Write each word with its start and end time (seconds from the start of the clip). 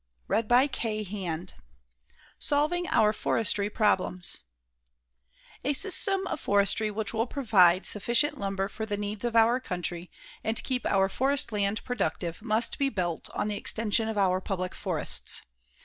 CHAPTER 0.27 0.63
XIII 0.81 1.45
SOLVING 2.39 2.89
OUR 2.89 3.13
FORESTRY 3.13 3.69
PROBLEMS 3.69 4.39
A 5.63 5.73
system 5.73 6.25
of 6.25 6.39
forestry 6.39 6.89
which 6.89 7.13
will 7.13 7.27
provide 7.27 7.85
sufficient 7.85 8.39
lumber 8.39 8.67
for 8.67 8.87
the 8.87 8.97
needs 8.97 9.23
of 9.23 9.35
our 9.35 9.59
country 9.59 10.09
and 10.43 10.63
keep 10.63 10.87
our 10.87 11.07
forest 11.07 11.51
land 11.51 11.83
productive 11.83 12.41
must 12.41 12.79
be 12.79 12.89
built 12.89 13.29
on 13.35 13.47
the 13.47 13.55
extension 13.57 14.07
of 14.07 14.17
our 14.17 14.41
public 14.41 14.73
forests. 14.73 15.43